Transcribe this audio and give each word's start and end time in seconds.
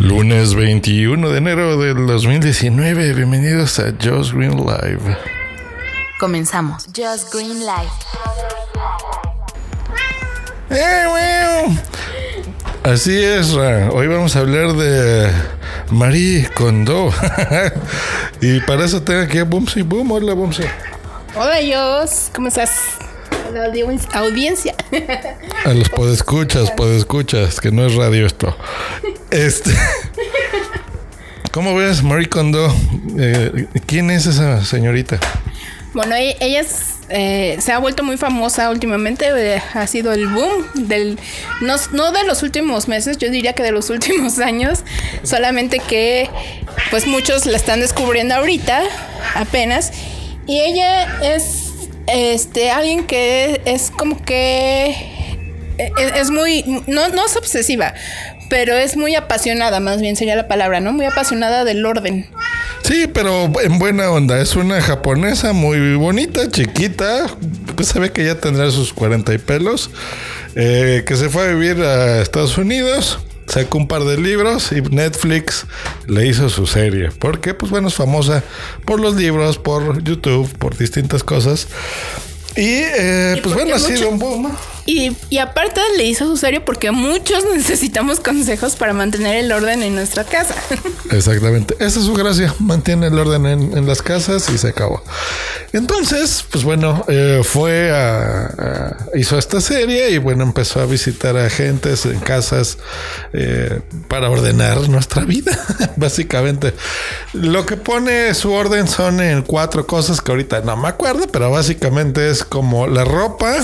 Lunes 0.00 0.54
21 0.54 1.28
de 1.28 1.38
enero 1.38 1.76
del 1.76 2.06
2019. 2.06 3.14
Bienvenidos 3.14 3.80
a 3.80 3.92
Just 4.00 4.32
Green 4.32 4.56
Live. 4.56 5.16
Comenzamos. 6.20 6.86
Just 6.86 7.32
Green 7.34 7.58
Live. 7.58 7.90
¡Eh, 10.70 11.04
bueno! 11.08 11.80
Así 12.84 13.20
es, 13.20 13.52
hoy 13.54 14.06
vamos 14.06 14.36
a 14.36 14.40
hablar 14.40 14.74
de 14.74 15.32
Marie 15.90 16.48
Kondo. 16.54 17.12
y 18.40 18.60
para 18.60 18.84
eso 18.84 19.02
tengo 19.02 19.22
aquí 19.22 19.38
a 19.38 19.44
Bumsy. 19.44 19.82
Boom, 19.82 20.12
hola 20.12 20.32
Bumsy. 20.34 20.62
Hola, 21.34 21.56
Jos. 22.04 22.30
¿Cómo 22.32 22.46
estás? 22.46 22.98
La 23.52 23.66
audi- 23.66 23.98
audiencia. 24.12 24.74
A 25.64 25.70
los 25.72 25.88
podescuchas, 25.88 26.70
podescuchas, 26.72 27.60
que 27.60 27.70
no 27.70 27.86
es 27.86 27.94
radio 27.94 28.26
esto. 28.26 28.56
Este. 29.30 29.70
¿Cómo 31.52 31.74
ves, 31.74 32.02
Marie 32.02 32.28
Kondo? 32.28 32.74
Eh, 33.18 33.66
¿Quién 33.86 34.10
es 34.10 34.26
esa 34.26 34.64
señorita? 34.64 35.18
Bueno, 35.94 36.14
e- 36.14 36.36
ella 36.40 36.60
es, 36.60 36.96
eh, 37.08 37.56
se 37.60 37.72
ha 37.72 37.78
vuelto 37.78 38.02
muy 38.04 38.16
famosa 38.18 38.70
últimamente. 38.70 39.26
eh, 39.34 39.62
ha 39.74 39.86
sido 39.86 40.12
el 40.12 40.28
boom 40.28 40.66
del. 40.74 41.18
No, 41.62 41.76
no 41.92 42.12
de 42.12 42.24
los 42.24 42.42
últimos 42.42 42.86
meses, 42.88 43.16
yo 43.16 43.30
diría 43.30 43.54
que 43.54 43.62
de 43.62 43.72
los 43.72 43.88
últimos 43.90 44.38
años. 44.50 44.80
Solamente 45.22 45.78
que, 45.80 46.28
pues 46.90 47.06
muchos 47.06 47.46
la 47.46 47.56
están 47.56 47.80
descubriendo 47.80 48.34
ahorita, 48.34 48.82
apenas. 49.34 49.92
Y 50.46 50.60
ella 50.60 51.20
es 51.22 51.57
este 52.12 52.70
alguien 52.70 53.06
que 53.06 53.60
es 53.64 53.90
como 53.90 54.22
que. 54.24 54.88
eh, 55.78 55.92
Es, 55.98 56.12
es 56.22 56.30
muy. 56.30 56.64
No, 56.86 57.08
no 57.08 57.24
es 57.26 57.36
obsesiva, 57.36 57.94
pero 58.50 58.74
es 58.76 58.96
muy 58.96 59.14
apasionada, 59.14 59.80
más 59.80 60.00
bien 60.00 60.16
sería 60.16 60.36
la 60.36 60.48
palabra, 60.48 60.80
¿no? 60.80 60.92
Muy 60.92 61.06
apasionada 61.06 61.64
del 61.64 61.84
orden. 61.86 62.26
Sí, 62.82 63.06
pero 63.12 63.50
en 63.62 63.78
buena 63.78 64.10
onda. 64.10 64.40
Es 64.40 64.56
una 64.56 64.80
japonesa 64.80 65.52
muy 65.52 65.94
bonita, 65.96 66.48
chiquita. 66.50 67.26
que 67.76 67.84
Se 67.84 67.98
ve 68.00 68.12
que 68.12 68.24
ya 68.24 68.36
tendrá 68.36 68.70
sus 68.70 68.92
40 68.94 69.34
y 69.34 69.38
pelos. 69.38 69.90
eh, 70.54 71.04
que 71.06 71.14
se 71.16 71.28
fue 71.28 71.44
a 71.44 71.46
vivir 71.52 71.82
a 71.82 72.22
Estados 72.22 72.56
Unidos. 72.58 73.18
Sacó 73.48 73.78
un 73.78 73.88
par 73.88 74.04
de 74.04 74.18
libros 74.18 74.72
y 74.72 74.82
Netflix 74.82 75.66
le 76.06 76.26
hizo 76.26 76.48
su 76.48 76.66
serie. 76.66 77.10
Porque, 77.18 77.54
pues 77.54 77.70
bueno, 77.70 77.88
es 77.88 77.94
famosa 77.94 78.44
por 78.84 79.00
los 79.00 79.16
libros, 79.16 79.58
por 79.58 80.02
YouTube, 80.02 80.50
por 80.58 80.76
distintas 80.76 81.24
cosas. 81.24 81.66
Y, 82.56 82.66
eh, 82.66 83.34
Y 83.38 83.40
pues 83.40 83.54
bueno, 83.54 83.74
ha 83.74 83.78
sido 83.78 84.08
un 84.08 84.18
boom. 84.18 84.42
¿no? 84.44 84.77
Y, 84.90 85.14
y 85.28 85.36
aparte 85.36 85.82
le 85.98 86.04
hizo 86.06 86.24
su 86.26 86.38
serio 86.38 86.64
porque 86.64 86.90
muchos 86.92 87.44
necesitamos 87.54 88.20
consejos 88.20 88.74
para 88.74 88.94
mantener 88.94 89.36
el 89.44 89.52
orden 89.52 89.82
en 89.82 89.94
nuestra 89.94 90.24
casa. 90.24 90.54
Exactamente. 91.10 91.74
Esa 91.78 91.98
es 91.98 92.06
su 92.06 92.14
gracia. 92.14 92.54
Mantiene 92.58 93.08
el 93.08 93.18
orden 93.18 93.44
en, 93.44 93.76
en 93.76 93.86
las 93.86 94.00
casas 94.00 94.48
y 94.48 94.56
se 94.56 94.68
acabó. 94.68 95.02
Entonces, 95.74 96.42
pues 96.50 96.64
bueno, 96.64 97.04
eh, 97.08 97.42
fue 97.44 97.90
a, 97.90 98.46
a- 98.46 98.96
hizo 99.14 99.36
esta 99.38 99.60
serie 99.60 100.08
y 100.10 100.16
bueno, 100.16 100.42
empezó 100.42 100.80
a 100.80 100.86
visitar 100.86 101.36
a 101.36 101.50
gentes 101.50 102.06
en 102.06 102.18
casas 102.20 102.78
eh, 103.34 103.80
para 104.08 104.30
ordenar 104.30 104.88
nuestra 104.88 105.22
vida. 105.24 105.52
básicamente. 105.96 106.72
Lo 107.34 107.66
que 107.66 107.76
pone 107.76 108.32
su 108.32 108.52
orden 108.52 108.88
son 108.88 109.20
en 109.20 109.42
cuatro 109.42 109.86
cosas 109.86 110.22
que 110.22 110.30
ahorita 110.32 110.62
no 110.62 110.78
me 110.78 110.88
acuerdo, 110.88 111.26
pero 111.30 111.50
básicamente 111.50 112.30
es 112.30 112.42
como 112.42 112.86
la 112.86 113.04
ropa. 113.04 113.56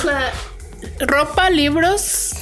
Ropa, 1.00 1.50
libros, 1.50 2.32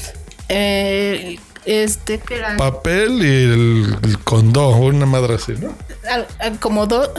eh, 0.49 1.39
este, 1.65 2.21
Papel 2.59 3.23
y 3.23 3.27
el, 3.53 3.97
el 4.03 4.19
condó, 4.21 4.71
una 4.77 5.07
madre 5.07 5.35
así, 5.35 5.53
¿no? 5.61 5.73
al- 6.11 6.27
al- 6.41 6.59
como 6.59 6.87
dos, 6.87 7.11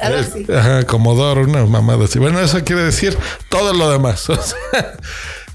algo 0.00 0.18
así. 0.18 0.46
Ajá, 0.52 0.84
Comodoro, 0.84 1.42
una 1.42 1.64
mamada 1.66 2.04
así. 2.06 2.18
Bueno, 2.18 2.40
eso 2.40 2.62
quiere 2.64 2.82
decir 2.82 3.16
todo 3.48 3.72
lo 3.74 3.90
demás. 3.90 4.28
O 4.30 4.36
sea, 4.42 4.94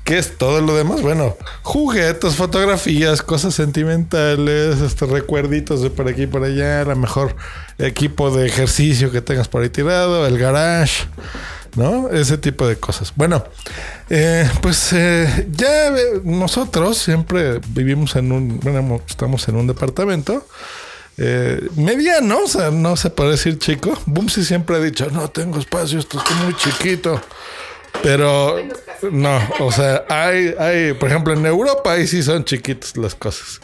¿qué 0.03 0.17
es 0.19 0.37
todo 0.37 0.61
lo 0.61 0.75
demás? 0.75 1.01
Bueno, 1.01 1.35
juguetes, 1.63 2.35
fotografías, 2.35 3.21
cosas 3.23 3.55
sentimentales, 3.55 4.79
este, 4.81 5.05
recuerditos 5.05 5.81
de 5.81 5.89
por 5.89 6.07
aquí 6.07 6.23
y 6.23 6.27
por 6.27 6.43
allá, 6.43 6.81
a 6.81 6.85
lo 6.85 6.95
mejor 6.95 7.35
equipo 7.79 8.29
de 8.31 8.47
ejercicio 8.47 9.11
que 9.11 9.21
tengas 9.21 9.47
por 9.47 9.63
ahí 9.63 9.69
tirado, 9.69 10.25
el 10.27 10.37
garage, 10.37 11.05
¿no? 11.75 12.09
Ese 12.09 12.37
tipo 12.37 12.67
de 12.67 12.77
cosas. 12.77 13.13
Bueno, 13.15 13.43
eh, 14.09 14.49
pues 14.61 14.93
eh, 14.93 15.47
ya 15.51 15.89
eh, 15.89 16.21
nosotros 16.23 16.97
siempre 16.97 17.59
vivimos 17.69 18.15
en 18.15 18.31
un, 18.31 18.59
bueno, 18.59 19.01
estamos 19.07 19.47
en 19.47 19.55
un 19.55 19.67
departamento. 19.67 20.45
Eh, 21.19 21.69
mediano, 21.75 22.43
o 22.43 22.47
sea, 22.47 22.69
no 22.69 22.95
se 22.95 23.09
puede 23.09 23.31
decir 23.31 23.57
chico. 23.57 23.97
Bumsy 24.05 24.45
siempre 24.45 24.75
ha 24.75 24.79
dicho, 24.79 25.09
no 25.09 25.29
tengo 25.29 25.59
espacio, 25.59 25.99
esto 25.99 26.19
está 26.19 26.33
muy 26.35 26.55
chiquito. 26.55 27.19
Pero 28.03 28.57
no, 29.11 29.39
o 29.59 29.71
sea, 29.71 30.05
hay, 30.09 30.53
hay, 30.59 30.93
por 30.93 31.09
ejemplo, 31.09 31.33
en 31.33 31.45
Europa 31.45 31.93
ahí 31.93 32.05
sí 32.05 32.21
son 32.21 32.45
chiquitas 32.45 32.95
las 32.97 33.15
cosas. 33.15 33.59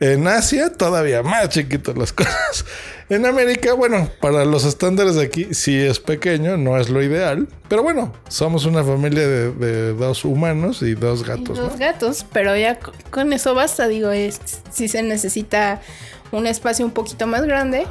En 0.00 0.26
Asia 0.26 0.72
todavía 0.72 1.22
más 1.22 1.50
chiquitas 1.50 1.96
las 1.96 2.12
cosas. 2.14 2.64
En 3.08 3.24
América, 3.24 3.72
bueno, 3.74 4.10
para 4.20 4.44
los 4.44 4.64
estándares 4.64 5.14
de 5.14 5.22
aquí 5.22 5.48
sí 5.52 5.78
es 5.78 6.00
pequeño, 6.00 6.56
no 6.56 6.76
es 6.76 6.88
lo 6.90 7.02
ideal. 7.02 7.46
Pero 7.68 7.84
bueno, 7.84 8.12
somos 8.28 8.64
una 8.66 8.82
familia 8.82 9.26
de, 9.28 9.52
de 9.52 9.92
dos 9.92 10.24
humanos 10.24 10.82
y 10.82 10.94
dos 10.94 11.20
Y 11.20 11.24
gatos, 11.24 11.56
¿no? 11.58 11.68
dos 11.68 11.78
gatos, 11.78 12.26
pero 12.32 12.56
ya 12.56 12.80
co- 12.80 12.92
con 13.10 13.32
eso 13.32 13.54
basta, 13.54 13.86
digo, 13.86 14.10
es, 14.10 14.40
si 14.72 14.88
se 14.88 15.02
necesita 15.04 15.80
un 16.32 16.48
espacio 16.48 16.84
un 16.84 16.90
poquito 16.90 17.28
más 17.28 17.44
grande. 17.44 17.86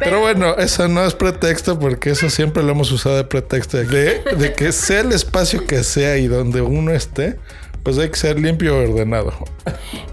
Pero 0.00 0.20
bueno, 0.20 0.56
eso 0.56 0.88
no 0.88 1.04
es 1.04 1.14
pretexto 1.14 1.78
porque 1.78 2.10
eso 2.10 2.30
siempre 2.30 2.62
lo 2.62 2.70
hemos 2.72 2.90
usado 2.90 3.16
de 3.16 3.24
pretexto 3.24 3.76
de, 3.76 3.84
de 4.24 4.52
que 4.54 4.72
sea 4.72 5.00
el 5.02 5.12
espacio 5.12 5.66
que 5.66 5.84
sea 5.84 6.16
y 6.16 6.26
donde 6.26 6.62
uno 6.62 6.90
esté, 6.92 7.36
pues 7.82 7.98
hay 7.98 8.08
que 8.10 8.16
ser 8.16 8.38
limpio 8.38 8.82
y 8.82 8.90
ordenado. 8.90 9.32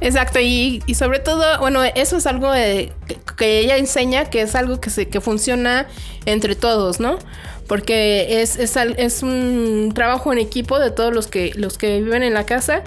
Exacto, 0.02 0.40
y, 0.40 0.82
y 0.86 0.96
sobre 0.96 1.20
todo, 1.20 1.60
bueno, 1.60 1.84
eso 1.84 2.18
es 2.18 2.26
algo 2.28 2.52
de- 2.52 2.94
que, 3.08 3.18
que 3.38 3.60
ella 3.60 3.78
enseña 3.78 4.26
que 4.30 4.42
es 4.42 4.56
algo 4.56 4.80
que, 4.80 4.90
se, 4.90 5.08
que 5.10 5.22
funciona 5.22 5.88
entre 6.26 6.56
todos, 6.56 7.00
¿no? 7.00 7.20
Porque 7.68 8.42
es, 8.42 8.58
es, 8.58 8.76
es 8.78 9.24
un 9.24 9.92
trabajo 9.94 10.32
en 10.32 10.40
equipo 10.40 10.80
de 10.80 10.92
todos 10.92 11.14
los 11.14 11.28
que, 11.28 11.52
los 11.56 11.78
que 11.78 12.02
viven 12.02 12.24
en 12.24 12.34
la 12.34 12.46
casa. 12.46 12.84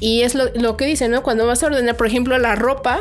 Y 0.00 0.22
es 0.22 0.34
lo, 0.34 0.46
lo 0.54 0.76
que 0.76 0.84
dice, 0.84 1.08
¿no? 1.08 1.22
Cuando 1.22 1.46
vas 1.46 1.62
a 1.62 1.66
ordenar, 1.66 1.96
por 1.96 2.06
ejemplo, 2.06 2.36
la 2.36 2.54
ropa, 2.56 3.00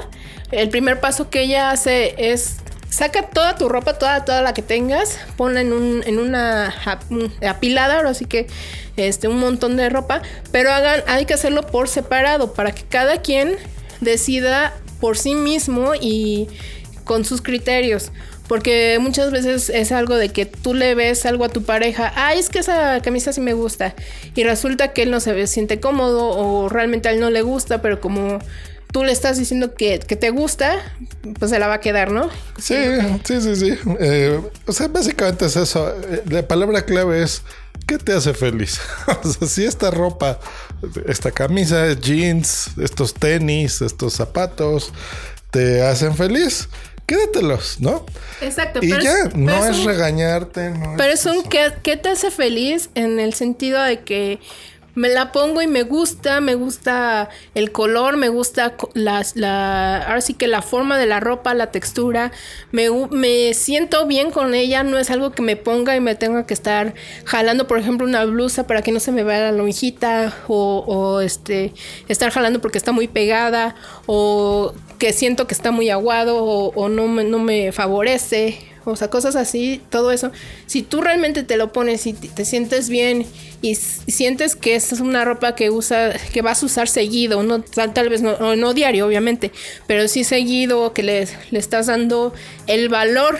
el 0.51 0.69
primer 0.69 0.99
paso 1.01 1.29
que 1.29 1.41
ella 1.41 1.71
hace 1.71 2.13
es 2.31 2.57
saca 2.95 3.23
toda 3.23 3.55
tu 3.57 3.67
ropa, 3.67 3.93
toda, 3.97 4.23
toda 4.23 4.41
la 4.41 4.53
que 4.53 4.61
tengas, 4.61 5.19
ponla 5.35 5.59
en, 5.61 5.73
un, 5.73 6.01
en 6.05 6.17
una 6.17 6.67
ap- 6.85 7.11
un- 7.11 7.31
apilada, 7.45 7.97
ahora 7.97 8.13
sí 8.13 8.25
que 8.25 8.47
este, 8.95 9.27
un 9.27 9.37
montón 9.37 9.75
de 9.75 9.89
ropa, 9.89 10.21
pero 10.51 10.71
hagan, 10.71 11.03
hay 11.07 11.25
que 11.25 11.33
hacerlo 11.33 11.67
por 11.67 11.89
separado 11.89 12.53
para 12.53 12.71
que 12.73 12.83
cada 12.83 13.21
quien 13.21 13.57
decida 13.99 14.73
por 15.01 15.17
sí 15.17 15.35
mismo 15.35 15.91
y 15.99 16.47
con 17.03 17.25
sus 17.25 17.41
criterios. 17.41 18.11
Porque 18.47 18.99
muchas 19.01 19.31
veces 19.31 19.69
es 19.69 19.91
algo 19.91 20.15
de 20.15 20.29
que 20.29 20.45
tú 20.45 20.75
le 20.75 20.93
ves 20.93 21.25
algo 21.25 21.45
a 21.45 21.49
tu 21.49 21.63
pareja, 21.63 22.13
ay, 22.15 22.37
es 22.37 22.49
que 22.49 22.59
esa 22.59 23.01
camisa 23.01 23.33
sí 23.33 23.41
me 23.41 23.53
gusta. 23.53 23.95
Y 24.35 24.43
resulta 24.43 24.93
que 24.93 25.01
él 25.01 25.09
no 25.09 25.19
se 25.19 25.47
siente 25.47 25.79
cómodo 25.79 26.29
o 26.29 26.69
realmente 26.69 27.09
a 27.09 27.11
él 27.11 27.19
no 27.19 27.31
le 27.31 27.41
gusta, 27.41 27.81
pero 27.81 27.99
como 27.99 28.37
tú 28.95 29.03
le 29.03 29.11
estás 29.11 29.37
diciendo 29.37 29.75
que, 29.75 29.99
que 29.99 30.15
te 30.15 30.29
gusta, 30.29 30.73
pues 31.37 31.51
se 31.51 31.59
la 31.59 31.67
va 31.67 31.73
a 31.73 31.79
quedar, 31.81 32.11
¿no? 32.11 32.29
Sí, 32.57 32.75
sí, 33.25 33.41
sí, 33.41 33.55
sí. 33.57 33.77
Eh, 33.99 34.39
o 34.65 34.71
sea, 34.71 34.87
básicamente 34.87 35.47
es 35.47 35.57
eso. 35.57 35.93
Eh, 36.09 36.23
La 36.29 36.47
palabra 36.47 36.85
clave 36.85 37.21
es 37.21 37.41
¿qué 37.87 37.97
te 37.97 38.13
hace 38.13 38.33
feliz? 38.33 38.79
o 39.21 39.27
sea, 39.29 39.47
si 39.49 39.65
esta 39.65 39.91
ropa, 39.91 40.39
esta 41.07 41.29
camisa, 41.31 41.91
jeans, 41.91 42.69
estos 42.81 43.13
tenis, 43.13 43.81
estos 43.81 44.13
zapatos 44.13 44.93
te 45.51 45.81
hacen 45.81 46.15
feliz, 46.15 46.69
quédatelos, 47.05 47.81
¿no? 47.81 48.05
Exacto. 48.39 48.79
Y 48.81 48.91
pero 48.91 49.03
ya, 49.03 49.11
es- 49.25 49.35
no 49.35 49.51
pero 49.59 49.65
es 49.65 49.77
un- 49.79 49.85
regañarte, 49.87 50.69
no 50.69 50.93
Pero 50.95 51.11
es 51.13 51.25
es 51.25 51.35
un 51.35 51.43
¿qué, 51.43 51.73
qué 51.83 51.97
te 51.97 52.07
hace 52.07 52.31
feliz 52.31 52.89
en 52.95 53.19
el 53.19 53.33
sentido 53.33 53.81
de 53.83 54.03
que 54.03 54.39
me 54.95 55.09
la 55.09 55.31
pongo 55.31 55.61
y 55.61 55.67
me 55.67 55.83
gusta, 55.83 56.41
me 56.41 56.55
gusta 56.55 57.29
el 57.53 57.71
color, 57.71 58.17
me 58.17 58.29
gusta 58.29 58.75
las, 58.93 59.35
la, 59.35 60.03
ahora 60.03 60.21
sí 60.21 60.33
que 60.33 60.47
la 60.47 60.61
forma 60.61 60.97
de 60.97 61.05
la 61.05 61.19
ropa, 61.19 61.53
la 61.53 61.71
textura, 61.71 62.31
me, 62.71 62.89
me 63.11 63.53
siento 63.53 64.05
bien 64.07 64.31
con 64.31 64.55
ella, 64.55 64.83
no 64.83 64.97
es 64.97 65.11
algo 65.11 65.31
que 65.31 65.41
me 65.41 65.55
ponga 65.57 65.95
y 65.95 65.99
me 65.99 66.15
tenga 66.15 66.45
que 66.45 66.53
estar 66.53 66.93
jalando, 67.25 67.67
por 67.67 67.77
ejemplo, 67.77 68.07
una 68.07 68.25
blusa 68.25 68.67
para 68.67 68.81
que 68.81 68.91
no 68.91 68.99
se 68.99 69.11
me 69.11 69.23
vea 69.23 69.39
la 69.39 69.51
lonjita 69.51 70.33
o, 70.47 70.83
o, 70.87 71.21
este, 71.21 71.73
estar 72.07 72.31
jalando 72.31 72.61
porque 72.61 72.77
está 72.77 72.91
muy 72.91 73.07
pegada 73.07 73.75
o 74.05 74.73
que 74.97 75.11
siento 75.13 75.47
que 75.47 75.53
está 75.53 75.71
muy 75.71 75.89
aguado 75.89 76.43
o, 76.43 76.73
o 76.73 76.89
no, 76.89 77.07
me, 77.07 77.23
no 77.23 77.39
me 77.39 77.71
favorece. 77.71 78.74
O 78.85 78.95
sea, 78.95 79.09
cosas 79.09 79.35
así, 79.35 79.81
todo 79.89 80.11
eso. 80.11 80.31
Si 80.67 80.83
tú 80.83 81.01
realmente 81.01 81.43
te 81.43 81.57
lo 81.57 81.73
pones 81.73 82.05
y 82.05 82.13
te, 82.13 82.27
te 82.27 82.45
sientes 82.45 82.89
bien 82.89 83.25
y, 83.61 83.75
sientes 83.75 84.55
que 84.55 84.75
es 84.75 84.91
una 84.93 85.25
ropa 85.25 85.55
que 85.55 85.69
usa, 85.71 86.13
que 86.31 86.41
vas 86.41 86.61
a 86.61 86.65
usar 86.67 86.87
seguido, 86.87 87.43
no 87.43 87.61
tal, 87.61 87.93
tal 87.93 88.09
vez 88.09 88.21
no, 88.21 88.55
no 88.55 88.73
diario, 88.73 89.07
obviamente, 89.07 89.51
pero 89.87 90.07
sí 90.07 90.23
seguido, 90.23 90.93
que 90.93 91.03
le, 91.03 91.27
le 91.51 91.59
estás 91.59 91.87
dando 91.87 92.33
el 92.67 92.89
valor 92.89 93.39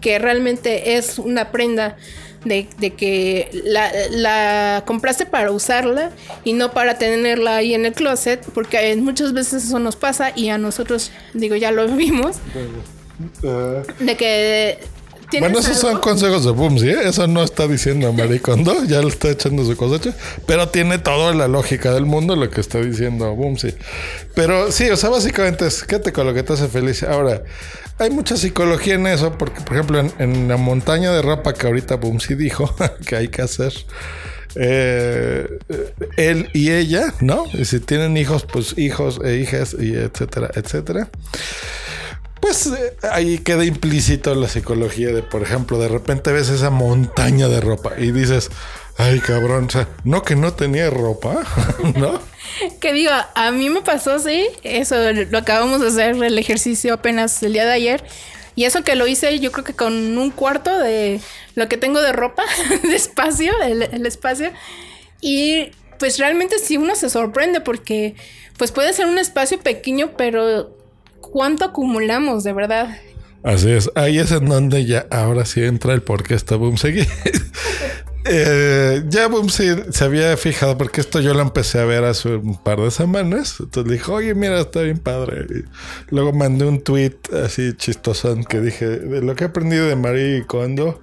que 0.00 0.18
realmente 0.18 0.96
es 0.96 1.18
una 1.18 1.50
prenda 1.50 1.96
de, 2.44 2.68
de 2.78 2.94
que 2.94 3.50
la, 3.64 3.90
la 4.10 4.84
compraste 4.86 5.26
para 5.26 5.50
usarla 5.50 6.10
y 6.44 6.52
no 6.52 6.72
para 6.72 6.96
tenerla 6.96 7.56
ahí 7.56 7.74
en 7.74 7.86
el 7.86 7.92
closet, 7.92 8.44
porque 8.54 8.92
eh, 8.92 8.96
muchas 8.96 9.32
veces 9.32 9.64
eso 9.64 9.78
nos 9.80 9.96
pasa 9.96 10.32
y 10.34 10.48
a 10.50 10.58
nosotros, 10.58 11.10
digo, 11.34 11.56
ya 11.56 11.72
lo 11.72 11.88
vimos, 11.88 12.36
de 14.00 14.16
que... 14.16 14.78
Bueno, 15.40 15.58
esos 15.58 15.76
son 15.78 15.90
algo- 15.96 16.02
consejos 16.02 16.44
de 16.44 16.52
Boomsy, 16.52 16.88
¿eh? 16.88 16.98
Eso 17.06 17.26
no 17.26 17.42
está 17.42 17.66
diciendo 17.66 18.12
Maricondo, 18.12 18.84
ya 18.86 19.00
le 19.02 19.08
está 19.08 19.28
echando 19.30 19.64
su 19.64 19.76
cosecha, 19.76 20.14
pero 20.46 20.68
tiene 20.68 20.98
toda 20.98 21.34
la 21.34 21.48
lógica 21.48 21.92
del 21.92 22.06
mundo 22.06 22.36
lo 22.36 22.48
que 22.48 22.60
está 22.60 22.80
diciendo 22.80 23.34
Boomsy. 23.34 23.74
Pero 24.36 24.70
sí, 24.70 24.88
o 24.88 24.96
sea, 24.96 25.10
básicamente 25.10 25.66
es 25.66 25.82
quédate 25.82 26.12
con 26.12 26.26
lo 26.28 26.32
que 26.34 26.44
te 26.44 26.52
hace 26.52 26.68
feliz. 26.68 27.02
Ahora, 27.02 27.42
hay 27.98 28.10
mucha 28.10 28.36
psicología 28.36 28.94
en 28.94 29.08
eso, 29.08 29.36
porque, 29.36 29.60
por 29.62 29.72
ejemplo, 29.74 29.98
en, 29.98 30.12
en 30.20 30.46
la 30.48 30.58
montaña 30.58 31.10
de 31.12 31.22
ropa 31.22 31.54
que 31.54 31.66
ahorita 31.66 31.96
Boomsy 31.96 32.36
dijo 32.36 32.72
que 33.06 33.16
hay 33.16 33.26
que 33.26 33.42
hacer. 33.42 33.72
eh, 34.54 35.48
él 36.16 36.50
y 36.54 36.70
ella, 36.70 37.12
¿no? 37.20 37.44
Y 37.52 37.64
si 37.64 37.80
tienen 37.80 38.16
hijos, 38.16 38.46
pues 38.50 38.78
hijos 38.78 39.18
e 39.24 39.38
hijas, 39.38 39.74
y 39.76 39.92
etcétera, 39.96 40.50
etcétera. 40.54 41.08
Pues 42.40 42.66
eh, 42.66 42.96
ahí 43.10 43.38
queda 43.38 43.64
implícito 43.64 44.34
la 44.34 44.48
psicología 44.48 45.08
de, 45.08 45.22
por 45.22 45.42
ejemplo, 45.42 45.78
de 45.78 45.88
repente 45.88 46.32
ves 46.32 46.48
esa 46.48 46.70
montaña 46.70 47.48
de 47.48 47.60
ropa 47.60 47.92
y 47.98 48.12
dices, 48.12 48.50
ay 48.98 49.20
cabrón, 49.20 49.66
o 49.66 49.70
sea, 49.70 49.88
no 50.04 50.22
que 50.22 50.36
no 50.36 50.52
tenía 50.54 50.90
ropa, 50.90 51.42
¿no? 51.96 52.20
Que 52.80 52.92
digo, 52.92 53.10
a 53.34 53.50
mí 53.50 53.70
me 53.70 53.82
pasó, 53.82 54.18
sí, 54.18 54.46
eso 54.62 54.96
lo 55.12 55.38
acabamos 55.38 55.80
de 55.80 55.88
hacer 55.88 56.22
el 56.22 56.38
ejercicio 56.38 56.94
apenas 56.94 57.42
el 57.42 57.54
día 57.54 57.64
de 57.64 57.72
ayer. 57.72 58.04
Y 58.54 58.64
eso 58.64 58.82
que 58.82 58.96
lo 58.96 59.06
hice 59.06 59.38
yo 59.38 59.52
creo 59.52 59.64
que 59.64 59.74
con 59.74 60.16
un 60.16 60.30
cuarto 60.30 60.78
de 60.78 61.20
lo 61.54 61.68
que 61.68 61.76
tengo 61.76 62.00
de 62.00 62.12
ropa, 62.12 62.42
de 62.82 62.96
espacio, 62.96 63.52
el, 63.62 63.82
el 63.82 64.06
espacio. 64.06 64.50
Y 65.20 65.72
pues 65.98 66.18
realmente 66.18 66.58
sí 66.58 66.76
uno 66.76 66.94
se 66.94 67.10
sorprende 67.10 67.60
porque 67.60 68.14
pues 68.56 68.72
puede 68.72 68.92
ser 68.92 69.06
un 69.06 69.18
espacio 69.18 69.58
pequeño, 69.58 70.12
pero 70.16 70.75
¿cuánto 71.30 71.64
acumulamos 71.64 72.44
de 72.44 72.52
verdad? 72.52 72.96
Así 73.42 73.70
es, 73.70 73.90
ahí 73.94 74.18
es 74.18 74.32
en 74.32 74.46
donde 74.46 74.86
ya 74.86 75.06
ahora 75.10 75.44
sí 75.44 75.62
entra 75.62 75.94
el 75.94 76.02
por 76.02 76.22
qué 76.24 76.34
está 76.34 76.56
Boomsy. 76.56 77.06
Eh, 78.28 79.04
ya 79.08 79.28
Boomsy 79.28 79.68
se 79.92 80.04
había 80.04 80.36
fijado 80.36 80.76
porque 80.76 81.00
esto 81.00 81.20
yo 81.20 81.32
lo 81.32 81.42
empecé 81.42 81.78
a 81.78 81.84
ver 81.84 82.02
hace 82.02 82.30
un 82.30 82.56
par 82.56 82.80
de 82.80 82.90
semanas. 82.90 83.60
Entonces 83.60 83.92
dijo, 83.92 84.14
oye, 84.14 84.34
mira, 84.34 84.58
está 84.60 84.80
bien 84.80 84.98
padre. 84.98 85.46
Luego 86.08 86.32
mandé 86.32 86.64
un 86.64 86.82
tweet 86.82 87.16
así 87.44 87.74
chistosón 87.76 88.42
que 88.44 88.60
dije, 88.60 88.84
de 88.84 89.22
lo 89.22 89.36
que 89.36 89.44
he 89.44 89.46
aprendido 89.46 89.86
de 89.86 89.94
Marie 89.94 90.44
Kondo 90.44 91.00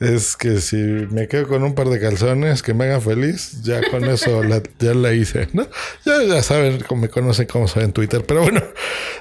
es 0.00 0.36
que 0.36 0.60
si 0.60 0.76
me 0.76 1.28
quedo 1.28 1.48
con 1.48 1.62
un 1.62 1.74
par 1.74 1.88
de 1.88 2.00
calzones 2.00 2.62
que 2.62 2.74
me 2.74 2.84
hagan 2.84 3.02
feliz, 3.02 3.62
ya 3.62 3.80
con 3.90 4.04
eso 4.04 4.42
la, 4.44 4.62
ya 4.78 4.94
la 4.94 5.12
hice, 5.12 5.48
¿no? 5.52 5.66
Ya, 6.04 6.22
ya 6.22 6.42
saben, 6.42 6.84
me 6.96 7.08
conocen, 7.08 7.46
cómo 7.46 7.68
soy 7.68 7.84
en 7.84 7.92
Twitter, 7.92 8.24
pero 8.26 8.42
bueno, 8.42 8.62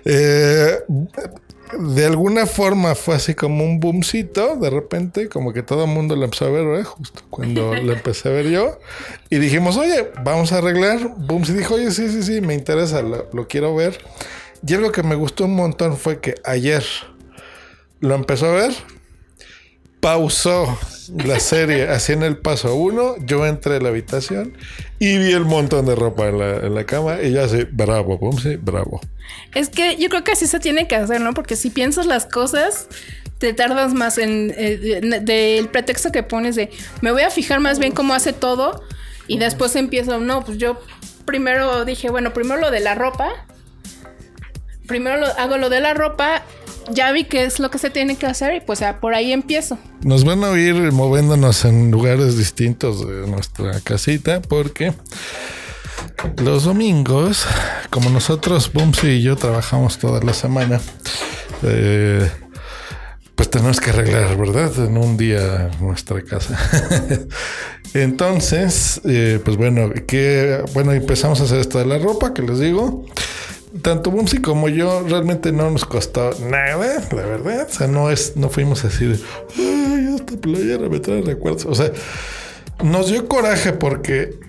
eh, 0.05 0.79
de 1.79 2.05
alguna 2.05 2.45
forma 2.45 2.95
fue 2.95 3.15
así 3.15 3.33
como 3.33 3.63
un 3.63 3.79
boomcito, 3.79 4.57
de 4.57 4.69
repente, 4.69 5.29
como 5.29 5.53
que 5.53 5.63
todo 5.63 5.85
el 5.85 5.89
mundo 5.89 6.15
lo 6.15 6.25
empezó 6.25 6.45
a 6.45 6.49
ver, 6.49 6.79
¿eh? 6.79 6.83
justo 6.83 7.21
cuando 7.29 7.73
lo 7.73 7.93
empecé 7.93 8.29
a 8.29 8.31
ver 8.31 8.49
yo, 8.49 8.79
y 9.29 9.37
dijimos, 9.37 9.77
oye, 9.77 10.11
vamos 10.23 10.51
a 10.51 10.59
arreglar. 10.59 11.15
Boomsy 11.17 11.53
dijo, 11.53 11.75
oye, 11.75 11.91
sí, 11.91 12.09
sí, 12.09 12.23
sí, 12.23 12.41
me 12.41 12.53
interesa, 12.53 13.01
lo, 13.01 13.29
lo 13.33 13.47
quiero 13.47 13.75
ver. 13.75 13.99
Y 14.65 14.73
algo 14.75 14.91
que 14.91 15.03
me 15.03 15.15
gustó 15.15 15.45
un 15.45 15.55
montón 15.55 15.97
fue 15.97 16.19
que 16.19 16.35
ayer 16.45 16.83
lo 17.99 18.15
empezó 18.15 18.47
a 18.47 18.51
ver, 18.51 18.73
pausó 20.03 20.77
la 21.25 21.39
serie 21.39 21.87
así 21.89 22.13
en 22.13 22.21
el 22.23 22.37
paso 22.37 22.75
uno, 22.75 23.15
yo 23.25 23.45
entré 23.45 23.77
a 23.77 23.79
la 23.79 23.89
habitación 23.89 24.55
y 24.99 25.17
vi 25.17 25.31
el 25.31 25.45
montón 25.45 25.85
de 25.85 25.95
ropa 25.95 26.27
en 26.27 26.37
la, 26.39 26.57
en 26.57 26.75
la 26.75 26.85
cama 26.85 27.21
y 27.21 27.31
yo 27.31 27.43
así, 27.43 27.65
bravo, 27.71 28.17
Boomsy, 28.17 28.57
bravo. 28.57 29.01
Es 29.55 29.69
que 29.69 29.95
yo 29.97 30.09
creo 30.09 30.23
que 30.23 30.33
así 30.33 30.45
se 30.47 30.59
tiene 30.59 30.87
que 30.87 30.95
hacer, 30.95 31.21
¿no? 31.21 31.33
Porque 31.33 31.55
si 31.55 31.69
piensas 31.69 32.05
las 32.05 32.25
cosas, 32.25 32.87
te 33.39 33.53
tardas 33.53 33.93
más 33.93 34.17
en 34.17 34.53
eh, 34.57 34.77
de- 35.01 35.19
del 35.21 35.67
pretexto 35.69 36.11
que 36.11 36.23
pones 36.23 36.55
de 36.55 36.69
me 37.01 37.11
voy 37.11 37.23
a 37.23 37.29
fijar 37.29 37.59
más 37.59 37.79
bien 37.79 37.91
cómo 37.93 38.13
hace 38.13 38.33
todo 38.33 38.83
y 39.27 39.37
después 39.39 39.75
empiezo, 39.75 40.19
no, 40.19 40.43
pues 40.45 40.57
yo 40.57 40.79
primero 41.25 41.85
dije, 41.85 42.09
bueno, 42.09 42.33
primero 42.33 42.59
lo 42.59 42.71
de 42.71 42.79
la 42.81 42.95
ropa, 42.95 43.29
primero 44.87 45.17
lo, 45.17 45.27
hago 45.27 45.57
lo 45.57 45.69
de 45.69 45.79
la 45.79 45.93
ropa, 45.93 46.43
ya 46.91 47.11
vi 47.11 47.25
qué 47.25 47.45
es 47.45 47.59
lo 47.59 47.69
que 47.69 47.77
se 47.77 47.89
tiene 47.89 48.15
que 48.15 48.25
hacer 48.25 48.55
y 48.55 48.61
pues 48.61 48.81
por 48.99 49.15
ahí 49.15 49.31
empiezo. 49.31 49.77
Nos 50.01 50.23
van 50.25 50.43
a 50.43 50.49
oír 50.49 50.91
moviéndonos 50.91 51.65
en 51.65 51.91
lugares 51.91 52.37
distintos 52.37 53.07
de 53.07 53.27
nuestra 53.27 53.79
casita 53.81 54.41
porque 54.41 54.93
los 56.37 56.63
domingos, 56.63 57.45
como 57.89 58.09
nosotros, 58.09 58.71
Bumsy 58.71 59.07
y 59.07 59.21
yo 59.21 59.35
trabajamos 59.35 59.97
toda 59.97 60.21
la 60.21 60.33
semana, 60.33 60.79
eh, 61.63 62.29
pues 63.35 63.49
tenemos 63.49 63.79
que 63.79 63.89
arreglar, 63.89 64.37
¿verdad? 64.37 64.71
En 64.85 64.97
un 64.97 65.17
día 65.17 65.71
nuestra 65.79 66.21
casa. 66.21 66.57
Entonces, 67.93 69.01
eh, 69.05 69.39
pues 69.43 69.57
bueno, 69.57 69.91
que 70.07 70.63
bueno, 70.73 70.93
empezamos 70.93 71.41
a 71.41 71.43
hacer 71.43 71.59
esto 71.59 71.79
de 71.79 71.85
la 71.85 71.97
ropa, 71.97 72.33
que 72.33 72.41
les 72.41 72.59
digo. 72.59 73.05
Tanto 73.81 74.11
Bumsy 74.11 74.39
como 74.39 74.69
yo 74.69 75.03
realmente 75.07 75.51
no 75.51 75.71
nos 75.71 75.85
costó 75.85 76.29
nada, 76.41 77.03
la 77.11 77.25
verdad. 77.25 77.67
O 77.69 77.73
sea, 77.73 77.87
no 77.87 78.11
es, 78.11 78.37
no 78.37 78.49
fuimos 78.49 78.85
así 78.85 79.05
de 79.05 79.19
ay, 79.57 80.15
esta 80.15 80.37
playera 80.37 80.89
me 80.89 80.99
trae 80.99 81.21
recuerdos. 81.21 81.65
O 81.65 81.73
sea, 81.73 81.91
nos 82.83 83.09
dio 83.09 83.27
coraje 83.27 83.73
porque, 83.73 84.39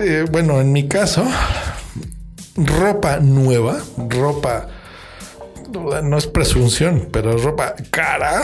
eh, 0.00 0.24
bueno, 0.30 0.60
en 0.60 0.72
mi 0.72 0.88
caso, 0.88 1.24
ropa 2.56 3.20
nueva, 3.20 3.78
ropa 3.96 4.68
no 6.02 6.18
es 6.18 6.26
presunción, 6.26 7.08
pero 7.12 7.36
ropa 7.36 7.74
cara 7.90 8.42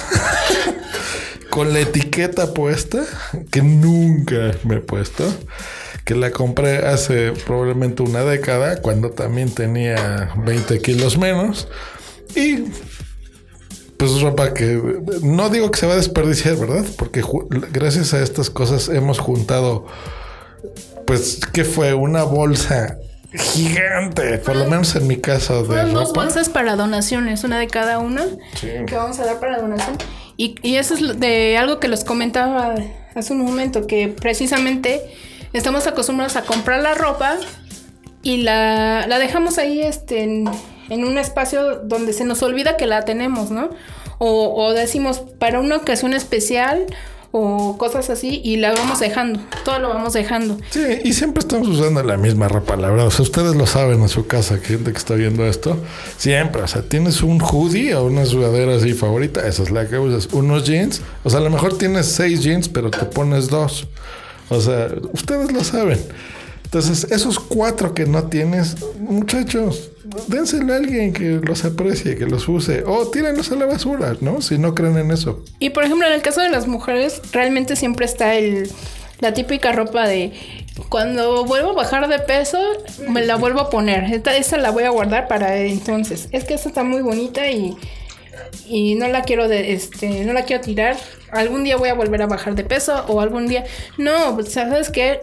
con 1.50 1.72
la 1.72 1.80
etiqueta 1.80 2.54
puesta 2.54 3.02
que 3.50 3.62
nunca 3.62 4.52
me 4.64 4.76
he 4.76 4.80
puesto. 4.80 5.24
Que 6.06 6.14
la 6.14 6.30
compré 6.30 6.78
hace 6.86 7.32
probablemente 7.44 8.02
una 8.02 8.22
década, 8.22 8.80
cuando 8.80 9.10
también 9.10 9.54
tenía 9.54 10.32
20 10.46 10.80
kilos 10.80 11.18
menos. 11.18 11.68
Y 12.34 12.64
pues 13.96 14.20
ropa 14.20 14.52
que 14.52 14.80
no 15.22 15.48
digo 15.48 15.70
que 15.70 15.80
se 15.80 15.86
va 15.86 15.94
a 15.94 15.96
desperdiciar, 15.96 16.56
¿verdad? 16.56 16.84
Porque 16.96 17.22
gracias 17.72 18.14
a 18.14 18.22
estas 18.22 18.50
cosas 18.50 18.88
hemos 18.88 19.18
juntado, 19.18 19.86
pues, 21.06 21.40
que 21.52 21.64
fue 21.64 21.94
una 21.94 22.22
bolsa 22.22 22.98
gigante, 23.32 24.38
por 24.38 24.56
lo 24.56 24.64
menos 24.66 24.94
en 24.96 25.06
mi 25.06 25.16
caso 25.16 25.64
de 25.64 25.84
dos 25.90 26.12
bolsas 26.12 26.48
para 26.48 26.76
donaciones, 26.76 27.44
una 27.44 27.58
de 27.58 27.66
cada 27.66 27.98
una, 27.98 28.24
que 28.60 28.94
vamos 28.94 29.18
a 29.18 29.26
dar 29.26 29.40
para 29.40 29.60
donación. 29.60 29.96
Y, 30.36 30.56
y 30.62 30.76
eso 30.76 30.94
es 30.94 31.18
de 31.18 31.56
algo 31.56 31.80
que 31.80 31.88
les 31.88 32.04
comentaba 32.04 32.74
hace 33.14 33.32
un 33.32 33.40
momento, 33.40 33.86
que 33.86 34.08
precisamente 34.08 35.02
estamos 35.52 35.86
acostumbrados 35.86 36.36
a 36.36 36.42
comprar 36.42 36.82
la 36.82 36.94
ropa 36.94 37.36
y 38.22 38.38
la, 38.38 39.06
la 39.06 39.18
dejamos 39.18 39.58
ahí 39.58 39.80
este, 39.80 40.22
en, 40.22 40.50
en 40.88 41.04
un 41.04 41.18
espacio 41.18 41.76
donde 41.84 42.12
se 42.12 42.24
nos 42.24 42.42
olvida 42.42 42.76
que 42.76 42.86
la 42.86 43.04
tenemos, 43.04 43.50
¿no? 43.50 43.70
O, 44.18 44.64
o 44.64 44.72
decimos 44.72 45.22
para 45.38 45.60
una 45.60 45.76
ocasión 45.76 46.14
especial 46.14 46.86
o 47.38 47.76
cosas 47.76 48.08
así 48.08 48.40
y 48.42 48.56
la 48.56 48.72
vamos 48.72 49.00
dejando, 49.00 49.40
todo 49.64 49.78
lo 49.78 49.90
vamos 49.90 50.14
dejando. 50.14 50.56
Sí, 50.70 50.80
y 51.04 51.12
siempre 51.12 51.40
estamos 51.40 51.68
usando 51.68 52.02
la 52.02 52.16
misma 52.16 52.48
ropa, 52.48 52.76
la 52.76 52.88
verdad. 52.88 53.08
O 53.08 53.10
sea, 53.10 53.24
ustedes 53.24 53.54
lo 53.54 53.66
saben 53.66 54.00
en 54.00 54.08
su 54.08 54.26
casa, 54.26 54.56
gente 54.56 54.90
que 54.90 54.98
está 54.98 55.14
viendo 55.14 55.44
esto. 55.44 55.76
Siempre, 56.16 56.62
o 56.62 56.66
sea, 56.66 56.82
tienes 56.82 57.22
un 57.22 57.40
hoodie 57.40 57.94
o 57.94 58.04
una 58.04 58.24
sudadera 58.24 58.76
así 58.76 58.94
favorita, 58.94 59.46
esa 59.46 59.64
es 59.64 59.70
la 59.70 59.86
que 59.86 59.98
usas. 59.98 60.32
Unos 60.32 60.64
jeans, 60.64 61.02
o 61.24 61.30
sea, 61.30 61.40
a 61.40 61.42
lo 61.42 61.50
mejor 61.50 61.76
tienes 61.76 62.06
seis 62.06 62.42
jeans, 62.42 62.68
pero 62.68 62.90
te 62.90 63.04
pones 63.04 63.48
dos. 63.48 63.86
O 64.48 64.60
sea, 64.60 64.88
ustedes 65.12 65.52
lo 65.52 65.64
saben. 65.64 65.98
Entonces, 66.64 67.10
esos 67.12 67.38
cuatro 67.38 67.94
que 67.94 68.06
no 68.06 68.24
tienes, 68.24 68.76
muchachos, 68.98 69.92
dénselo 70.26 70.72
a 70.72 70.76
alguien 70.76 71.12
que 71.12 71.40
los 71.42 71.64
aprecie, 71.64 72.16
que 72.16 72.26
los 72.26 72.48
use, 72.48 72.82
o 72.84 73.08
tírenlos 73.08 73.52
a 73.52 73.56
la 73.56 73.66
basura, 73.66 74.16
¿no? 74.20 74.42
Si 74.42 74.58
no 74.58 74.74
creen 74.74 74.98
en 74.98 75.10
eso. 75.12 75.44
Y 75.60 75.70
por 75.70 75.84
ejemplo, 75.84 76.06
en 76.06 76.12
el 76.12 76.22
caso 76.22 76.40
de 76.40 76.48
las 76.48 76.66
mujeres, 76.66 77.22
realmente 77.32 77.76
siempre 77.76 78.04
está 78.04 78.34
el, 78.34 78.68
la 79.20 79.32
típica 79.32 79.72
ropa 79.72 80.06
de 80.06 80.32
cuando 80.88 81.44
vuelvo 81.44 81.70
a 81.70 81.74
bajar 81.74 82.08
de 82.08 82.18
peso, 82.18 82.58
me 83.08 83.24
la 83.24 83.36
vuelvo 83.36 83.60
a 83.60 83.70
poner. 83.70 84.12
Esta, 84.12 84.36
esa 84.36 84.56
la 84.58 84.70
voy 84.70 84.84
a 84.84 84.90
guardar 84.90 85.28
para 85.28 85.56
entonces. 85.56 86.28
Es 86.32 86.44
que 86.44 86.54
esta 86.54 86.68
está 86.68 86.82
muy 86.82 87.00
bonita 87.00 87.48
y, 87.48 87.76
y 88.68 88.94
no 88.96 89.08
la 89.08 89.22
quiero 89.22 89.48
de, 89.48 89.72
este, 89.72 90.24
no 90.24 90.32
la 90.32 90.42
quiero 90.44 90.62
tirar. 90.62 90.96
Algún 91.30 91.64
día 91.64 91.76
voy 91.76 91.88
a 91.88 91.94
volver 91.94 92.22
a 92.22 92.26
bajar 92.26 92.54
de 92.54 92.64
peso 92.64 93.04
o 93.08 93.20
algún 93.20 93.46
día. 93.46 93.64
No, 93.98 94.34
pues, 94.34 94.52
sabes 94.52 94.90
qué, 94.90 95.20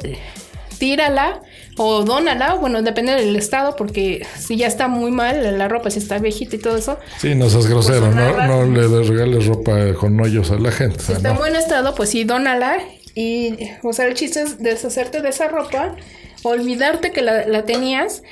tírala 0.77 1.41
o 1.77 2.03
dónala, 2.03 2.55
bueno, 2.55 2.81
depende 2.81 3.13
del 3.13 3.35
estado, 3.35 3.75
porque 3.75 4.25
si 4.37 4.57
ya 4.57 4.67
está 4.67 4.87
muy 4.87 5.11
mal 5.11 5.57
la 5.57 5.67
ropa, 5.67 5.89
si 5.89 5.99
está 5.99 6.19
viejita 6.19 6.55
y 6.55 6.59
todo 6.59 6.77
eso, 6.77 6.97
Sí, 7.17 7.33
no 7.35 7.49
seas 7.49 7.67
grosero, 7.67 8.01
Pues, 8.01 8.15
no, 8.15 8.31
nada. 8.37 8.47
no 8.47 8.65
le 8.65 9.07
regales 9.07 9.45
ropa 9.47 9.93
con 9.99 10.19
hoyos 10.19 10.51
a 10.51 10.55
la 10.55 10.71
gente. 10.71 10.99
si 10.99 11.13
está 11.13 11.29
en 11.29 11.35
no. 11.35 11.39
buen 11.39 11.55
estado, 11.55 11.95
pues 11.95 12.09
sí, 12.09 12.23
dónala. 12.25 12.77
Y, 13.15 13.57
o 13.83 13.93
sea, 13.93 14.05
el 14.07 14.13
chiste 14.15 14.41
es 14.41 14.57
deshacerte 14.59 15.21
de 15.21 15.29
esa 15.29 15.47
ropa, 15.47 15.95
olvidarte 16.43 17.11
que 17.11 17.21
la, 17.21 17.45
la 17.47 17.63
tenías. 17.63 18.23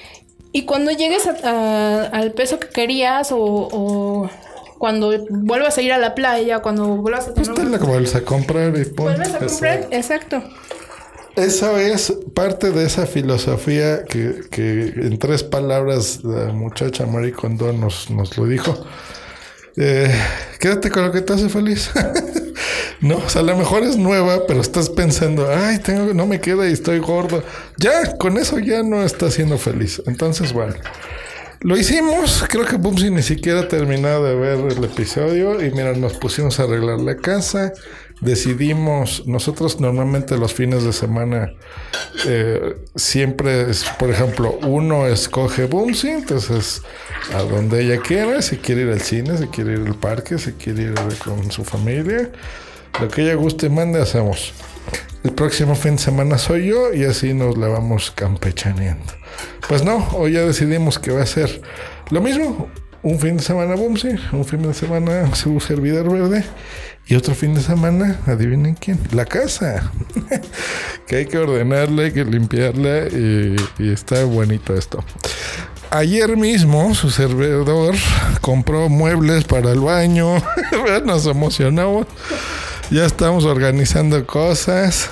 Y 0.52 0.64
cuando 0.66 0.92
llegues 0.92 1.28
a- 1.28 1.38
a- 1.44 2.06
al 2.08 2.34
peso 2.34 2.60
que 2.60 2.68
querías, 2.68 3.32
o, 3.32 3.38
o 3.40 4.30
cuando 4.82 5.14
vuelvas 5.30 5.78
a 5.78 5.84
ir 5.84 5.94
a 5.94 6.00
la 6.00 6.16
playa, 6.16 6.58
cuando 6.58 6.88
vuelvas 6.98 7.28
a 7.28 7.36
Pues 7.36 7.54
tener 7.54 7.70
te 7.70 7.70
la 7.70 7.78
vuelves 7.78 8.16
a 8.16 8.22
comprar 8.22 8.76
y 8.76 8.86
pon. 8.86 9.16
vuelves 9.16 9.32
a 9.36 9.38
comprar, 9.38 9.88
exacto. 9.92 10.44
Esa 11.36 11.80
es 11.80 12.12
parte 12.34 12.72
de 12.72 12.84
esa 12.84 13.06
filosofía 13.06 14.06
que, 14.06 14.42
que 14.50 14.92
en 14.96 15.20
tres 15.20 15.44
palabras 15.44 16.24
la 16.24 16.52
muchacha 16.52 17.06
Marie 17.06 17.32
Kondo 17.32 17.72
nos, 17.74 18.10
nos 18.10 18.36
lo 18.40 18.48
dijo. 18.48 18.76
Eh, 19.78 20.12
quédate 20.60 20.90
con 20.90 21.06
lo 21.06 21.12
que 21.12 21.22
te 21.22 21.34
hace 21.34 21.48
feliz. 21.48 21.92
no, 23.02 23.18
o 23.18 23.30
sea, 23.30 23.42
a 23.42 23.46
lo 23.46 23.56
mejor 23.56 23.84
es 23.84 23.98
nueva, 23.98 24.48
pero 24.48 24.62
estás 24.62 24.90
pensando, 24.90 25.48
ay, 25.48 25.78
tengo, 25.78 26.12
no 26.16 26.26
me 26.26 26.42
queda 26.42 26.68
y 26.68 26.74
estoy 26.74 26.98
gordo. 26.98 27.44
Ya, 27.78 28.18
con 28.18 28.40
eso 28.40 28.58
ya 28.58 28.82
no 28.82 29.04
estás 29.04 29.36
siendo 29.36 29.60
feliz. 29.60 30.02
Entonces, 30.08 30.54
bueno. 30.54 30.74
Lo 31.64 31.78
hicimos, 31.78 32.44
creo 32.50 32.66
que 32.66 32.76
Bumsy 32.76 33.12
ni 33.12 33.22
siquiera 33.22 33.60
ha 33.60 33.68
terminado 33.68 34.24
de 34.24 34.34
ver 34.34 34.72
el 34.72 34.84
episodio 34.84 35.64
y 35.64 35.70
mira, 35.70 35.94
nos 35.94 36.14
pusimos 36.14 36.60
a 36.60 36.64
arreglar 36.64 37.00
la 37.00 37.18
casa, 37.18 37.72
decidimos, 38.20 39.28
nosotros 39.28 39.80
normalmente 39.80 40.36
los 40.40 40.56
fines 40.56 40.84
de 40.84 40.92
semana 40.92 41.54
eh, 42.26 42.78
siempre 42.96 43.70
es, 43.70 43.86
por 44.00 44.10
ejemplo, 44.10 44.58
uno 44.64 45.06
escoge 45.06 45.66
Bumsy, 45.66 46.10
entonces 46.10 46.82
a 47.36 47.44
donde 47.44 47.84
ella 47.84 48.02
quiera, 48.02 48.42
si 48.42 48.58
quiere 48.58 48.82
ir 48.82 48.90
al 48.90 49.02
cine, 49.02 49.38
si 49.38 49.46
quiere 49.46 49.74
ir 49.74 49.86
al 49.86 49.94
parque, 49.94 50.40
si 50.40 50.54
quiere 50.54 50.82
ir 50.82 50.96
con 51.24 51.52
su 51.52 51.64
familia, 51.64 52.32
lo 53.00 53.08
que 53.08 53.22
ella 53.22 53.36
guste 53.36 53.68
y 53.68 53.70
mande 53.70 54.02
hacemos. 54.02 54.52
El 55.24 55.34
próximo 55.34 55.76
fin 55.76 55.98
de 55.98 56.02
semana 56.02 56.40
soy 56.40 56.68
yo 56.68 56.94
y 56.94 57.04
así 57.04 57.36
nos 57.36 57.56
la 57.56 57.68
vamos 57.68 58.10
campechaneando. 58.10 59.14
Pues 59.68 59.84
no, 59.84 60.08
hoy 60.14 60.34
ya 60.34 60.42
decidimos 60.42 60.98
que 60.98 61.12
va 61.12 61.22
a 61.22 61.28
ser 61.28 61.62
lo 62.10 62.22
mismo. 62.22 62.70
Un 63.04 63.20
fin 63.20 63.38
de 63.38 63.44
semana 63.44 63.76
Bumsy, 63.76 64.16
un 64.32 64.46
fin 64.46 64.64
de 64.64 64.74
semana 64.74 65.34
su 65.36 65.60
servidor 65.60 66.12
verde 66.12 66.44
y 67.08 67.16
otro 67.16 67.36
fin 67.36 67.54
de 67.54 67.62
semana, 67.62 68.20
adivinen 68.26 68.76
quién, 68.76 69.00
la 69.12 69.26
casa. 69.26 69.92
que 71.08 71.18
hay 71.18 71.26
que 71.26 71.38
ordenarla, 71.38 72.04
hay 72.04 72.12
que 72.12 72.26
limpiarla 72.26 73.08
y, 73.08 73.56
y 73.78 73.92
está 73.92 74.24
bonito 74.24 74.76
esto. 74.76 75.04
Ayer 75.92 76.38
mismo 76.38 76.96
su 76.96 77.10
servidor 77.10 77.96
compró 78.40 78.88
muebles 78.88 79.44
para 79.44 79.72
el 79.72 79.82
baño. 79.82 80.38
Nos 81.06 81.26
emocionamos. 81.26 82.08
Ya 82.92 83.06
estamos 83.06 83.46
organizando 83.46 84.28
cosas. 84.28 85.10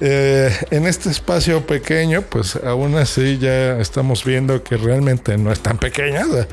Eh, 0.00 0.52
en 0.72 0.84
este 0.84 1.10
espacio 1.10 1.64
pequeño, 1.64 2.22
pues 2.22 2.56
aún 2.56 2.96
así 2.96 3.38
ya 3.38 3.78
estamos 3.78 4.24
viendo 4.24 4.64
que 4.64 4.76
realmente 4.76 5.38
no 5.38 5.52
es 5.52 5.60
tan 5.60 5.78
pequeña. 5.78 6.26
o 6.26 6.32
sea, 6.32 6.48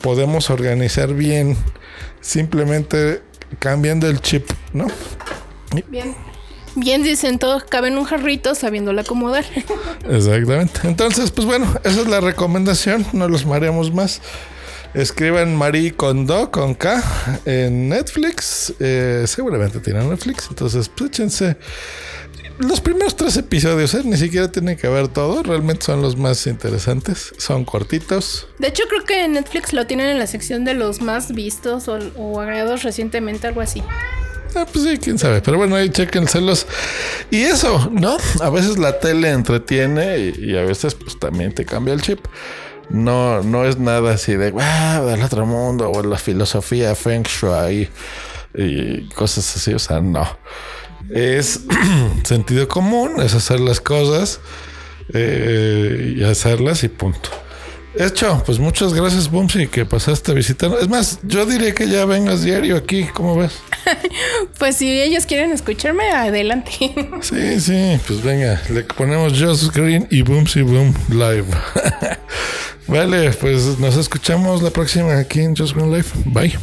podemos 0.00 0.50
organizar 0.50 1.12
bien 1.14 1.56
simplemente 2.20 3.22
cambiando 3.58 4.06
el 4.08 4.20
chip, 4.20 4.48
¿no? 4.72 4.86
Bien. 5.88 6.14
Bien 6.76 7.02
dicen 7.02 7.40
todos, 7.40 7.64
cabe 7.64 7.88
en 7.88 7.98
un 7.98 8.04
jarrito 8.04 8.54
sabiéndola 8.54 9.02
acomodar. 9.02 9.44
Exactamente. 10.08 10.80
Entonces, 10.84 11.32
pues 11.32 11.44
bueno, 11.44 11.66
esa 11.82 12.02
es 12.02 12.06
la 12.06 12.20
recomendación. 12.20 13.04
No 13.12 13.28
los 13.28 13.44
mareamos 13.44 13.92
más. 13.92 14.22
Escriban 14.94 15.56
Marie 15.56 15.92
Kondo 15.92 16.50
con 16.50 16.74
K 16.74 17.02
en 17.46 17.88
Netflix. 17.88 18.74
Eh, 18.78 19.24
seguramente 19.26 19.80
tienen 19.80 20.10
Netflix. 20.10 20.48
Entonces, 20.50 20.90
pues 20.90 21.10
échense 21.10 21.56
los 22.58 22.82
primeros 22.82 23.16
tres 23.16 23.38
episodios. 23.38 23.94
¿eh? 23.94 24.02
Ni 24.04 24.18
siquiera 24.18 24.52
tienen 24.52 24.76
que 24.76 24.88
ver 24.88 25.08
todo. 25.08 25.42
Realmente 25.42 25.86
son 25.86 26.02
los 26.02 26.16
más 26.18 26.46
interesantes. 26.46 27.32
Son 27.38 27.64
cortitos. 27.64 28.46
De 28.58 28.68
hecho, 28.68 28.82
creo 28.88 29.04
que 29.04 29.26
Netflix 29.28 29.72
lo 29.72 29.86
tienen 29.86 30.08
en 30.08 30.18
la 30.18 30.26
sección 30.26 30.64
de 30.64 30.74
los 30.74 31.00
más 31.00 31.32
vistos 31.32 31.88
o, 31.88 31.98
o 32.16 32.40
agregados 32.40 32.82
recientemente, 32.82 33.46
algo 33.46 33.62
así. 33.62 33.82
Ah, 34.54 34.66
pues 34.70 34.84
sí, 34.84 34.98
quién 34.98 35.18
sabe. 35.18 35.40
Pero 35.40 35.56
bueno, 35.56 35.74
ahí 35.76 35.88
chequenselos. 35.88 36.66
Y 37.30 37.40
eso, 37.40 37.88
¿no? 37.90 38.18
A 38.42 38.50
veces 38.50 38.76
la 38.76 38.98
tele 38.98 39.30
entretiene 39.30 40.18
y, 40.18 40.50
y 40.50 40.58
a 40.58 40.62
veces 40.62 40.94
pues 40.94 41.18
también 41.18 41.54
te 41.54 41.64
cambia 41.64 41.94
el 41.94 42.02
chip. 42.02 42.20
No, 42.92 43.42
no 43.42 43.64
es 43.64 43.78
nada 43.78 44.12
así 44.12 44.34
de 44.34 44.50
wow, 44.50 45.06
del 45.06 45.22
otro 45.22 45.46
mundo 45.46 45.90
o 45.90 46.02
la 46.02 46.18
filosofía 46.18 46.94
Feng 46.94 47.22
Shui 47.22 47.88
y 48.54 49.08
cosas 49.08 49.56
así. 49.56 49.72
O 49.72 49.78
sea, 49.78 50.00
no. 50.00 50.26
Es 51.10 51.60
sentido 52.24 52.68
común, 52.68 53.20
es 53.22 53.34
hacer 53.34 53.60
las 53.60 53.80
cosas 53.80 54.40
eh, 55.12 56.14
y 56.16 56.22
hacerlas 56.22 56.84
y 56.84 56.88
punto. 56.88 57.30
Hecho, 57.94 58.42
pues 58.46 58.58
muchas 58.58 58.94
gracias, 58.94 59.30
Bumsy, 59.30 59.66
que 59.66 59.84
pasaste 59.84 60.32
a 60.32 60.34
visitarnos. 60.34 60.80
Es 60.80 60.88
más, 60.88 61.18
yo 61.24 61.44
diría 61.44 61.74
que 61.74 61.86
ya 61.88 62.06
vengas 62.06 62.42
diario 62.42 62.76
aquí, 62.76 63.04
¿cómo 63.12 63.36
ves? 63.36 63.52
Pues 64.58 64.76
si 64.76 65.02
ellos 65.02 65.26
quieren 65.26 65.52
escucharme, 65.52 66.10
adelante. 66.10 66.70
Sí, 67.20 67.60
sí, 67.60 68.00
pues 68.06 68.22
venga, 68.22 68.62
le 68.70 68.84
ponemos 68.84 69.38
Just 69.38 69.74
Green 69.74 70.06
y 70.10 70.22
Boomsy 70.22 70.62
Boom 70.62 70.94
Live. 71.10 71.46
vale, 72.86 73.30
pues 73.32 73.78
nos 73.78 73.96
escuchamos 73.96 74.62
la 74.62 74.70
próxima 74.70 75.18
aquí 75.18 75.40
en 75.40 75.56
Just 75.56 75.74
Green 75.74 75.90
Live. 75.90 76.08
Bye. 76.26 76.58